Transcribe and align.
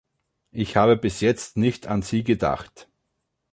Ich 0.49 0.77
habe 0.77 0.97
bis 0.97 1.21
jetzt 1.21 1.57
nicht 1.57 1.85
an 1.85 2.01
sie 2.01 2.23
gedacht. 2.23 2.87